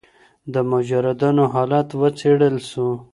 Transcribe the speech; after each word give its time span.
د 0.53 0.55
مجردانو 0.71 1.43
حالت 1.53 1.87
وڅیړل 1.99 2.55
سو. 2.69 2.87